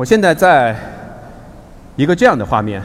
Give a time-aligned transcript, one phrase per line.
[0.00, 0.74] 我现在在
[1.94, 2.82] 一个这样的画面，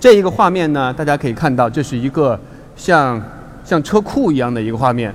[0.00, 2.40] 这一个画面呢，大家可以看到，这是一个
[2.74, 3.22] 像
[3.66, 5.14] 像车库一样的一个画面。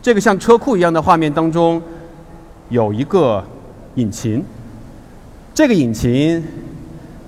[0.00, 1.82] 这个像车库一样的画面当中，
[2.70, 3.44] 有一个
[3.96, 4.42] 引擎。
[5.52, 6.42] 这个引擎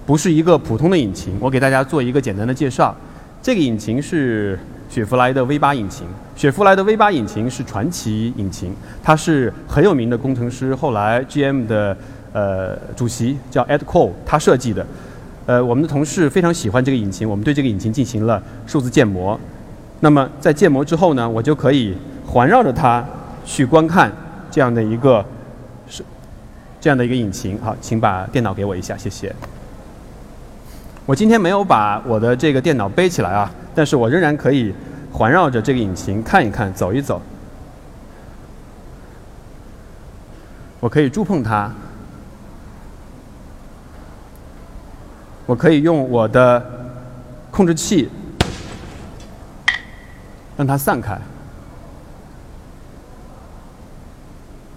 [0.06, 2.96] 不是一个普通的引擎，我给大家做一个简单的介绍。
[3.42, 4.58] 这个引擎是
[4.88, 6.06] 雪佛兰的 V8 引擎。
[6.34, 11.94] 雪佛兰的 V8 引擎是传奇引擎，它是很有名的工程师，后来 GM 的
[12.36, 14.86] 呃主席叫 Ed Cole，他设计的。
[15.46, 19.40] 呃，我们的同事非常喜欢这个引擎，我们对这个引擎进行了数字建模。
[20.00, 23.02] 那么在建模之后呢，我就可以环绕着它
[23.46, 24.12] 去观看
[24.50, 25.24] 这样的一个
[25.88, 26.04] 是
[26.78, 27.58] 这样的一个引擎。
[27.62, 29.34] 好，请把电脑给我一下，谢谢。
[31.06, 34.74] 我今天没有把我的这个电脑背起来啊，但是我仍然可以。
[35.12, 37.22] 环绕着这个引擎看一看，走一走。
[40.78, 41.72] 我可以触碰它，
[45.46, 46.62] 我可以用我的
[47.50, 48.08] 控制器
[50.56, 51.16] 让它散开。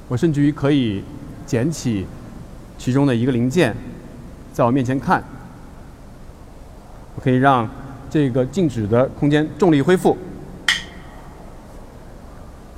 [0.07, 1.03] 我甚至于可以
[1.45, 2.05] 捡起
[2.77, 3.75] 其中的一个零件，
[4.53, 5.23] 在我面前看。
[7.15, 7.67] 我可以让
[8.09, 10.17] 这个静止的空间重力恢复。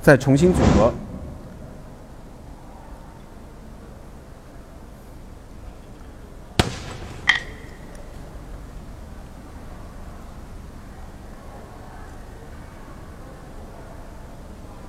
[0.00, 0.92] 再重新组合，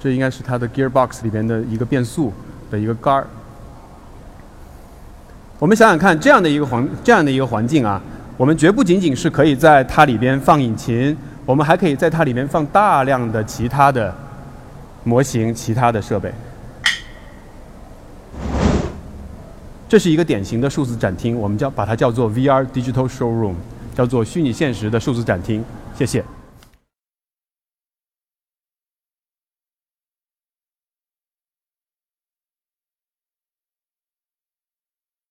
[0.03, 2.33] 这应该是它的 gearbox 里边的一个变速
[2.69, 3.25] 的一个杆儿。
[5.59, 8.01] 我们想想看，这样的一个环这样的一个环境啊，
[8.35, 14.13] 我们绝不仅仅是可以在它里边放引擎，我们还可以在它里面放大量的其他的。
[15.05, 16.33] 模型其他的设备，
[19.89, 23.55] 这是一个典型的数字展厅，我们叫把它叫做 VR Digital Showroom，
[23.93, 25.61] 叫做虚拟现实的数字展厅。
[25.93, 26.23] 谢谢。